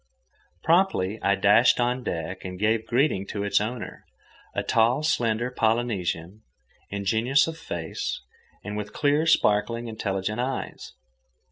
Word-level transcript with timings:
Promptly 0.63 1.21
I 1.21 1.35
dashed 1.35 1.79
on 1.79 2.01
deck 2.03 2.43
and 2.43 2.57
gave 2.57 2.87
greeting 2.87 3.27
to 3.27 3.43
its 3.43 3.61
owner, 3.61 4.03
a 4.55 4.63
tall, 4.63 5.03
slender 5.03 5.51
Polynesian, 5.51 6.41
ingenuous 6.89 7.45
of 7.45 7.55
face, 7.55 8.19
and 8.63 8.75
with 8.75 8.93
clear, 8.93 9.27
sparkling, 9.27 9.87
intelligent 9.87 10.39
eyes. 10.39 10.93